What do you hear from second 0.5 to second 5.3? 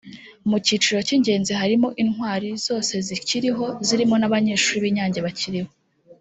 cyiciro cy’Ingenzi harimo intwari zose zikiriho zirimo n’abanyeshuri b’i Nyange